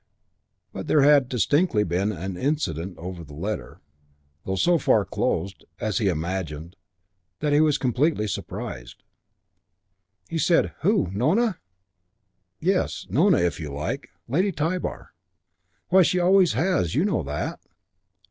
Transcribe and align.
But 0.73 0.87
there 0.87 1.03
had 1.03 1.29
distinctly 1.29 1.83
been 1.83 2.11
an 2.11 2.35
"incident" 2.35 2.97
over 2.97 3.23
the 3.23 3.35
letter, 3.35 3.81
though 4.45 4.55
so 4.55 4.79
far 4.79 5.05
closed, 5.05 5.63
as 5.79 5.99
he 5.99 6.07
had 6.07 6.13
imagined, 6.17 6.75
that 7.39 7.53
he 7.53 7.61
was 7.61 7.77
completely 7.77 8.27
surprised. 8.27 9.03
He 10.27 10.39
said 10.39 10.73
"Who? 10.79 11.11
Nona?" 11.13 11.59
"Yes, 12.59 13.05
Nona, 13.11 13.37
if 13.41 13.59
you 13.59 13.71
like. 13.71 14.09
Lady 14.27 14.51
Tybar." 14.51 15.13
"Why, 15.89 16.01
she 16.01 16.17
always 16.17 16.53
has. 16.53 16.95
You 16.95 17.05
know 17.05 17.21
that." 17.21 17.59